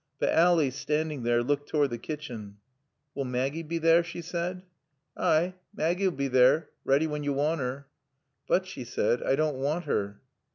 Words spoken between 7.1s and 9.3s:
yo want her." "But," she said,